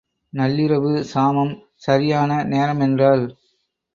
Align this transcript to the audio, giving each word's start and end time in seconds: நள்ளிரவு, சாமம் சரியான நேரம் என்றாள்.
நள்ளிரவு, 0.33 1.01
சாமம் 1.01 1.51
சரியான 1.75 2.43
நேரம் 2.43 2.79
என்றாள். 2.79 3.23